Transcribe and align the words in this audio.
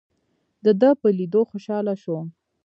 دده 0.65 0.89
په 1.01 1.07
لیدو 1.17 1.41
خوشاله 1.49 1.93
شوم. 2.01 2.27